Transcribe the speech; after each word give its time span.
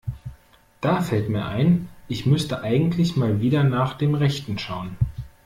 Da 0.81 0.99
fällt 1.03 1.29
mir 1.29 1.45
ein, 1.45 1.87
ich 2.07 2.25
müsste 2.25 2.63
eigentlich 2.63 3.17
mal 3.17 3.39
wieder 3.39 3.63
nach 3.63 3.93
dem 3.95 4.15
Rechten 4.15 4.57
schauen. 4.57 4.97